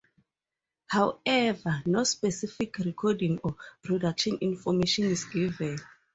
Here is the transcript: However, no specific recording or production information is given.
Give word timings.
However, 0.87 1.83
no 1.85 2.05
specific 2.05 2.75
recording 2.79 3.37
or 3.43 3.55
production 3.83 4.39
information 4.41 5.05
is 5.11 5.25
given. 5.25 5.77